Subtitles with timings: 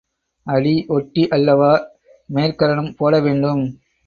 [0.47, 1.69] அடி ஒட்டி அல்லவா
[2.29, 3.63] மேற்கரணம் போட வேண்டும்?